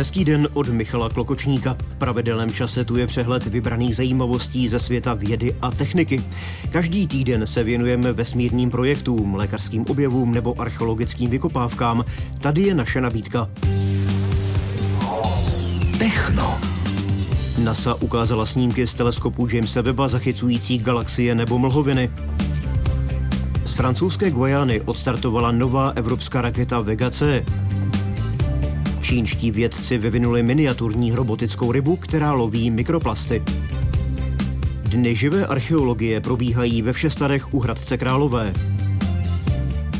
[0.00, 1.76] Hezký den od Michala Klokočníka.
[1.88, 6.22] V pravidelném čase tu je přehled vybraných zajímavostí ze světa vědy a techniky.
[6.70, 12.04] Každý týden se věnujeme vesmírným projektům, lékařským objevům nebo archeologickým vykopávkám.
[12.40, 13.50] Tady je naše nabídka.
[15.98, 16.58] Techno.
[17.58, 22.10] NASA ukázala snímky z teleskopu Jamesa Webba zachycující galaxie nebo mlhoviny.
[23.64, 27.44] Z francouzské Guajany odstartovala nová evropská raketa Vega C.
[29.10, 33.42] Čínští vědci vyvinuli miniaturní robotickou rybu, která loví mikroplasty.
[34.82, 38.52] Dny živé archeologie probíhají ve Všestadech u Hradce Králové.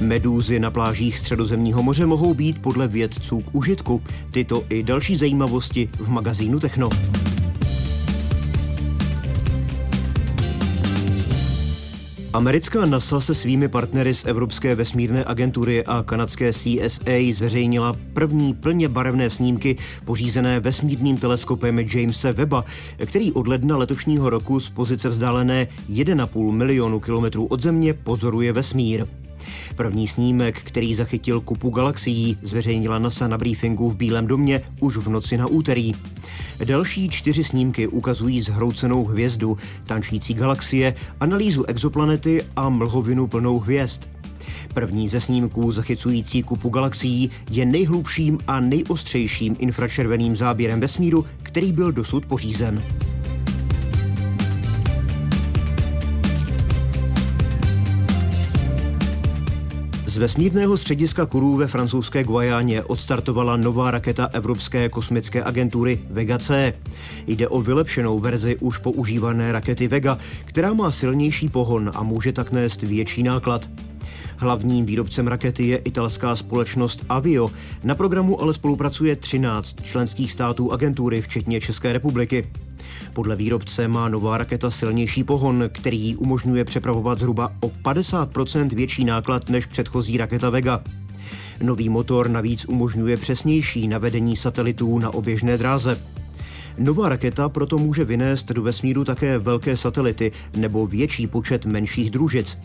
[0.01, 4.03] Medúzy na plážích Středozemního moře mohou být podle vědců k užitku.
[4.31, 6.91] Tyto i další zajímavosti v magazínu Techno.
[12.33, 18.89] Americká NASA se svými partnery z Evropské vesmírné agentury a kanadské CSA zveřejnila první plně
[18.89, 22.65] barevné snímky pořízené vesmírným teleskopem Jamesa Webba,
[23.07, 29.07] který od ledna letošního roku z pozice vzdálené 1,5 milionu kilometrů od Země pozoruje vesmír.
[29.77, 35.09] První snímek, který zachytil kupu galaxií, zveřejnila NASA na briefingu v Bílém domě už v
[35.09, 35.93] noci na úterý.
[36.65, 44.03] Další čtyři snímky ukazují zhroucenou hvězdu, tančící galaxie, analýzu exoplanety a mlhovinu plnou hvězd.
[44.75, 51.93] První ze snímků zachycující kupu galaxií je nejhlubším a nejostřejším infračerveným záběrem vesmíru, který byl
[51.93, 52.83] dosud pořízen.
[60.11, 66.73] Z vesmírného střediska Kourou ve francouzské Guajáně odstartovala nová raketa Evropské kosmické agentury Vega C.
[67.27, 72.53] Jde o vylepšenou verzi už používané rakety Vega, která má silnější pohon a může tak
[72.53, 73.71] nést větší náklad.
[74.37, 77.51] Hlavním výrobcem rakety je italská společnost Avio.
[77.85, 82.47] Na programu ale spolupracuje 13 členských států agentury, včetně České republiky.
[83.21, 89.05] Podle výrobce má nová raketa silnější pohon, který jí umožňuje přepravovat zhruba o 50% větší
[89.05, 90.83] náklad než předchozí raketa Vega.
[91.63, 96.01] Nový motor navíc umožňuje přesnější navedení satelitů na oběžné dráze.
[96.79, 102.59] Nová raketa proto může vynést do vesmíru také velké satelity nebo větší počet menších družic.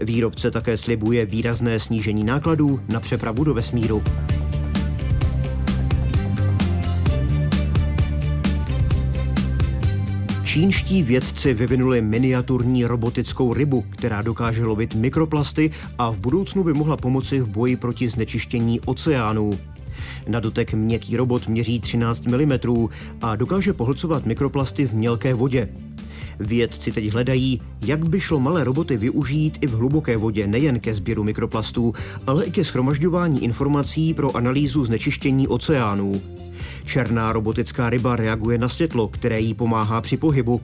[0.00, 4.02] Výrobce také slibuje výrazné snížení nákladů na přepravu do vesmíru.
[10.52, 16.96] Čínští vědci vyvinuli miniaturní robotickou rybu, která dokáže lovit mikroplasty a v budoucnu by mohla
[16.96, 19.58] pomoci v boji proti znečištění oceánů.
[20.28, 22.52] Na dotek měkký robot měří 13 mm
[23.22, 25.68] a dokáže pohlcovat mikroplasty v mělké vodě.
[26.40, 30.94] Vědci teď hledají, jak by šlo malé roboty využít i v hluboké vodě nejen ke
[30.94, 31.94] sběru mikroplastů,
[32.26, 36.22] ale i ke schromažďování informací pro analýzu znečištění oceánů.
[36.84, 40.60] Černá robotická ryba reaguje na světlo, které jí pomáhá při pohybu.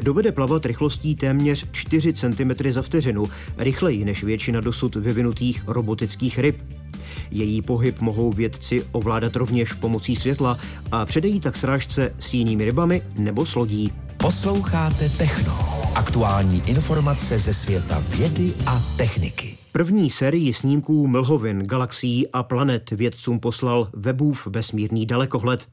[0.00, 6.62] Dovede plavat rychlostí téměř 4 cm za vteřinu, rychleji než většina dosud vyvinutých robotických ryb.
[7.30, 10.58] Její pohyb mohou vědci ovládat rovněž pomocí světla
[10.92, 13.92] a předejí tak srážce s jinými rybami nebo s lodí.
[14.16, 15.58] Posloucháte Techno.
[15.94, 19.61] Aktuální informace ze světa vědy a techniky.
[19.72, 25.68] První sérii snímků mlhovin, galaxií a planet vědcům poslal Webův vesmírný dalekohled.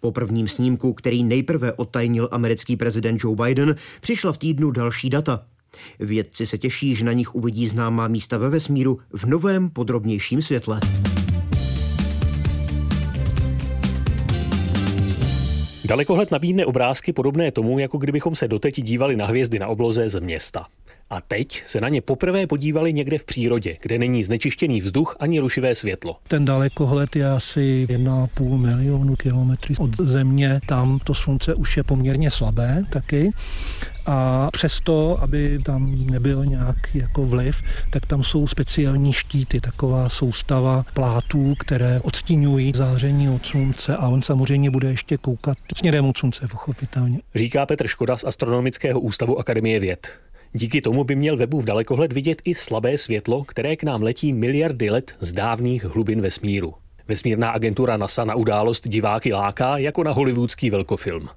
[0.00, 5.44] Po prvním snímku, který nejprve odtajnil americký prezident Joe Biden, přišla v týdnu další data.
[5.98, 10.80] Vědci se těší, že na nich uvidí známá místa ve vesmíru v novém, podrobnějším světle.
[15.84, 20.20] Dalekohled nabídne obrázky podobné tomu, jako kdybychom se doteď dívali na hvězdy na obloze z
[20.20, 20.66] města.
[21.10, 25.40] A teď se na ně poprvé podívali někde v přírodě, kde není znečištěný vzduch ani
[25.40, 26.16] rušivé světlo.
[26.28, 30.60] Ten dalekohled je asi 1,5 milionu kilometrů od země.
[30.66, 33.30] Tam to slunce už je poměrně slabé taky.
[34.06, 40.84] A přesto, aby tam nebyl nějaký jako vliv, tak tam jsou speciální štíty, taková soustava
[40.94, 46.48] plátů, které odstínují záření od slunce a on samozřejmě bude ještě koukat směrem od slunce,
[46.48, 47.20] pochopitelně.
[47.34, 50.25] Říká Petr Škoda z Astronomického ústavu Akademie věd.
[50.56, 54.32] Díky tomu by měl webu v dalekohled vidět i slabé světlo, které k nám letí
[54.32, 56.74] miliardy let z dávných hlubin vesmíru.
[57.08, 61.28] Vesmírná agentura NASA na událost diváky láká jako na hollywoodský velkofilm.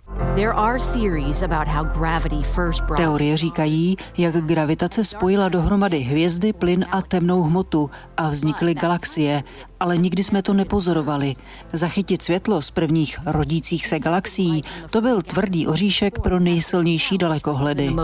[2.97, 9.43] Teorie říkají, jak gravitace spojila dohromady hvězdy, plyn a temnou hmotu a vznikly galaxie,
[9.79, 11.33] ale nikdy jsme to nepozorovali.
[11.73, 17.95] Zachytit světlo z prvních rodících se galaxií, to byl tvrdý oříšek pro nejsilnější dalekohledy.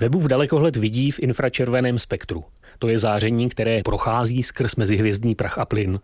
[0.00, 2.44] Webův dalekohled vidí v infračerveném spektru.
[2.80, 6.00] To je záření, které prochází skrz mezihvězdný prach a plyn.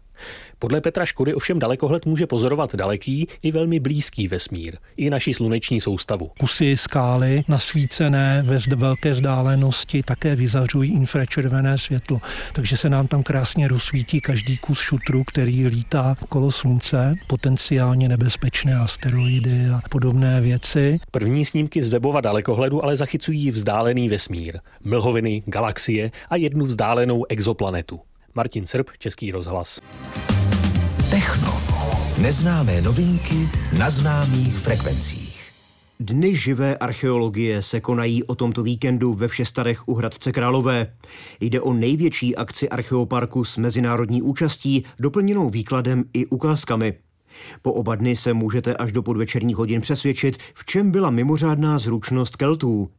[0.59, 5.81] Podle Petra Škody ovšem dalekohled může pozorovat daleký i velmi blízký vesmír, i naši sluneční
[5.81, 6.31] soustavu.
[6.41, 12.21] Kusy skály nasvícené ve velké vzdálenosti také vyzařují infračervené světlo,
[12.53, 18.77] takže se nám tam krásně rozsvítí každý kus šutru, který lítá kolo slunce, potenciálně nebezpečné
[18.77, 20.99] asteroidy a podobné věci.
[21.11, 28.01] První snímky z webova dalekohledu ale zachycují vzdálený vesmír, mlhoviny, galaxie a jednu vzdálenou exoplanetu.
[28.35, 29.81] Martin Srb, Český rozhlas.
[31.11, 31.61] Techno.
[32.19, 33.49] Neznámé novinky
[33.79, 35.53] na známých frekvencích.
[36.01, 40.93] Dny živé archeologie se konají o tomto víkendu ve Všestarech u Hradce Králové.
[41.41, 46.95] Jde o největší akci archeoparku s mezinárodní účastí, doplněnou výkladem i ukázkami.
[47.63, 52.37] Po oba dny se můžete až do podvečerních hodin přesvědčit, v čem byla mimořádná zručnost
[52.37, 52.91] Keltů.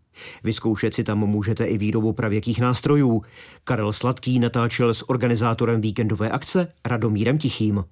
[0.43, 3.21] Vyzkoušet si tam můžete i výrobu pravěkých nástrojů.
[3.63, 7.83] Karel Sladký natáčel s organizátorem víkendové akce Radomírem Tichým.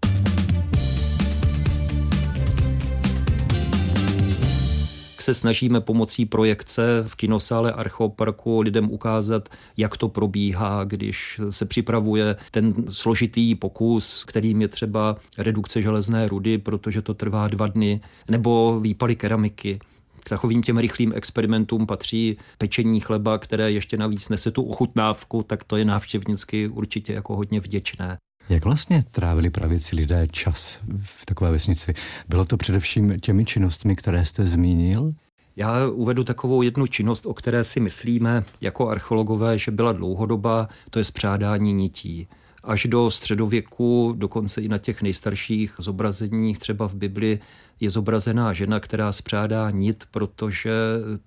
[5.26, 12.36] se snažíme pomocí projekce v kinosále Archeoparku lidem ukázat, jak to probíhá, když se připravuje
[12.52, 18.80] ten složitý pokus, kterým je třeba redukce železné rudy, protože to trvá dva dny, nebo
[18.80, 19.80] výpaly keramiky.
[20.26, 25.64] K takovým těm rychlým experimentům patří pečení chleba, které ještě navíc nese tu ochutnávku, tak
[25.64, 28.18] to je návštěvnicky určitě jako hodně vděčné.
[28.50, 31.94] Jak vlastně trávili pravěci lidé čas v takové vesnici?
[32.30, 35.14] Bylo to především těmi činnostmi, které jste zmínil?
[35.56, 41.00] Já uvedu takovou jednu činnost, o které si myslíme jako archeologové, že byla dlouhodoba, to
[41.00, 42.28] je spřádání nití
[42.66, 47.40] až do středověku, dokonce i na těch nejstarších zobrazeních, třeba v Bibli,
[47.80, 50.72] je zobrazená žena, která spřádá nit, protože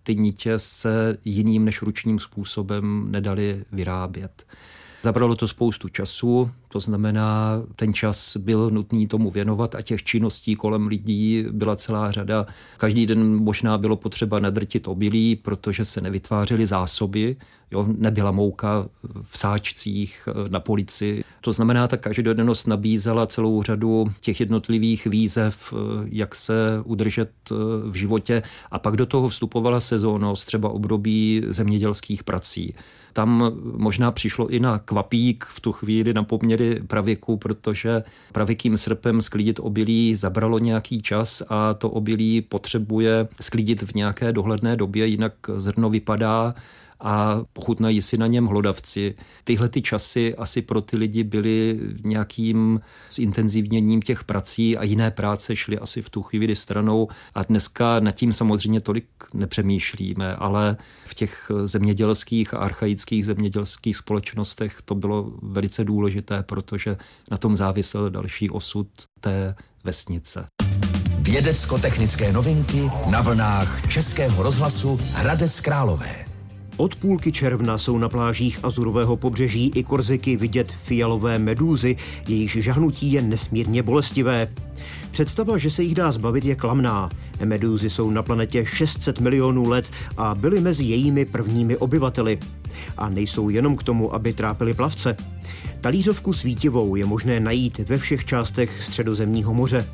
[0.03, 4.47] ty nitě se jiným než ručním způsobem nedali vyrábět.
[5.03, 10.57] Zabralo to spoustu času, to znamená, ten čas byl nutný tomu věnovat a těch činností
[10.57, 12.47] kolem lidí byla celá řada.
[12.77, 17.37] Každý den možná bylo potřeba nadrtit obilí, protože se nevytvářely zásoby,
[17.71, 18.87] jo, nebyla mouka
[19.31, 21.25] v sáčcích na polici.
[21.41, 25.75] To znamená, ta každodennost nabízela celou řadu těch jednotlivých výzev,
[26.05, 27.31] jak se udržet
[27.91, 32.73] v životě a pak do toho vstupovala sezónnost, třeba období zemědělských prací.
[33.19, 39.23] Tam možná přišlo i na kvapík v tu chvíli na poměry pravěku, protože pravěkým srpem
[39.23, 45.33] sklidit obilí zabralo nějaký čas a to obilí potřebuje sklidit v nějaké dohledné době, jinak
[45.57, 46.55] zrno vypadá
[47.01, 49.15] a pochutnají si na něm hlodavci.
[49.45, 52.81] Tyhle ty časy asi pro ty lidi byly nějakým
[53.11, 58.13] zintenzivněním těch prací a jiné práce šly asi v tu chvíli stranou a dneska nad
[58.13, 65.85] tím samozřejmě tolik nepřemýšlíme, ale v těch zemědělských a archaických zemědělských společnostech to bylo velice
[65.85, 66.97] důležité, protože
[67.31, 68.89] na tom závisel další osud
[69.21, 69.55] té
[69.85, 70.47] vesnice.
[71.21, 76.38] Vědecko-technické novinky na vlnách Českého rozhlasu Hradec Králové.
[76.79, 81.97] Od půlky června jsou na plážích Azurového pobřeží i Korziky vidět fialové medúzy,
[82.29, 84.49] jejichž žahnutí je nesmírně bolestivé.
[85.11, 87.11] Představa, že se jich dá zbavit, je klamná.
[87.45, 92.39] Medúzy jsou na planetě 600 milionů let a byly mezi jejími prvními obyvateli.
[92.99, 95.17] A nejsou jenom k tomu, aby trápili plavce.
[95.81, 99.87] Talířovku svítivou je možné najít ve všech částech středozemního moře.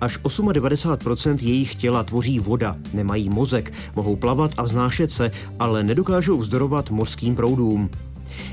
[0.00, 6.38] Až 98% jejich těla tvoří voda, nemají mozek, mohou plavat a vznášet se, ale nedokážou
[6.38, 7.90] vzdorovat mořským proudům.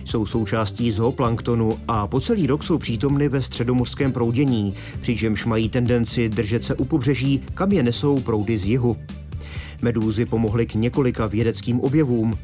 [0.05, 6.29] Jsou součástí zooplanktonu a po celý rok jsou přítomny ve středomořském proudění, přičemž mají tendenci
[6.29, 8.97] držet se u pobřeží, kam je nesou proudy z jihu.
[9.81, 12.37] Medúzy pomohly k několika vědeckým objevům.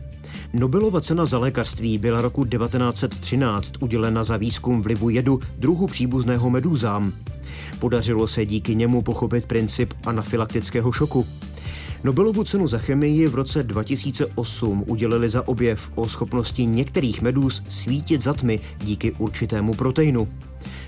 [0.53, 7.13] Nobelova cena za lékařství byla roku 1913 udělena za výzkum vlivu jedu druhu příbuzného medúzám.
[7.79, 11.27] Podařilo se díky němu pochopit princip anafylaktického šoku.
[12.03, 18.21] Nobelovu cenu za chemii v roce 2008 udělili za objev o schopnosti některých medúz svítit
[18.21, 20.27] za tmy díky určitému proteinu.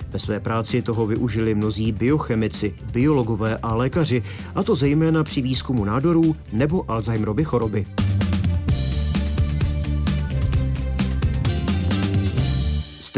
[0.09, 4.23] Ve své práci toho využili mnozí biochemici, biologové a lékaři,
[4.55, 7.85] a to zejména při výzkumu nádorů nebo Alzheimerovy choroby.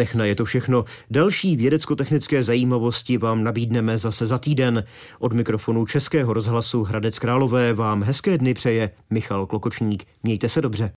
[0.01, 0.86] Techna je to všechno.
[1.12, 4.84] Další vědecko-technické zajímavosti vám nabídneme zase za týden.
[5.20, 10.05] Od mikrofonu Českého rozhlasu Hradec Králové vám hezké dny přeje Michal Klokočník.
[10.24, 10.89] Mějte se dobře.